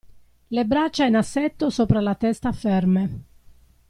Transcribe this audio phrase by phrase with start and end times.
[0.49, 3.23] Le braccia in assetto sopra la testa ferme.